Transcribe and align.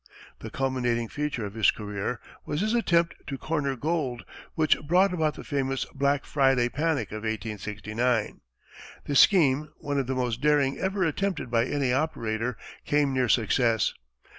The 0.39 0.49
culminating 0.49 1.09
feature 1.09 1.45
of 1.45 1.53
his 1.53 1.69
career 1.69 2.19
was 2.43 2.61
his 2.61 2.73
attempt 2.73 3.13
to 3.27 3.37
corner 3.37 3.75
gold, 3.75 4.25
which 4.55 4.79
brought 4.81 5.13
about 5.13 5.35
the 5.35 5.43
famous 5.43 5.85
Black 5.93 6.25
Friday 6.25 6.69
panic 6.69 7.11
of 7.11 7.17
1869. 7.17 8.41
The 9.05 9.13
scheme, 9.15 9.69
one 9.77 9.99
of 9.99 10.07
the 10.07 10.15
most 10.15 10.41
daring 10.41 10.79
ever 10.79 11.03
attempted 11.03 11.51
by 11.51 11.65
any 11.65 11.93
operator, 11.93 12.57
came 12.83 13.13
near 13.13 13.29
success. 13.29 13.93